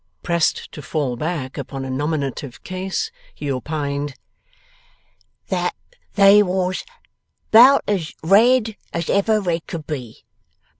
Pressed 0.23 0.71
to 0.71 0.81
fall 0.81 1.15
back 1.15 1.59
upon 1.59 1.85
a 1.85 1.89
nominative 1.91 2.63
case, 2.63 3.11
he 3.35 3.51
opined 3.51 4.15
that 5.49 5.75
they 6.15 6.41
wos 6.41 6.83
about 7.49 7.83
as 7.87 8.11
red 8.23 8.77
as 8.93 9.11
ever 9.11 9.39
red 9.39 9.67
could 9.67 9.85
be. 9.85 10.25